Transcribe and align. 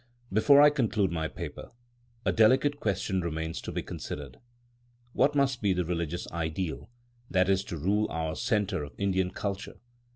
Before 0.33 0.63
I 0.63 0.71
conclude 0.71 1.11
my 1.11 1.27
paper, 1.27 1.69
a 2.25 2.31
delicate 2.31 2.79
question 2.79 3.21
remains 3.21 3.61
to 3.61 3.71
be 3.71 3.83
considered. 3.83 4.39
What 5.13 5.35
must 5.35 5.61
be 5.61 5.73
the 5.73 5.85
religious 5.85 6.27
ideal 6.31 6.89
that 7.29 7.47
is 7.49 7.63
to 7.65 7.77
rule 7.77 8.07
our 8.09 8.35
centre 8.35 8.83
of 8.83 8.95
Indian 8.97 9.29
culture? 9.29 9.75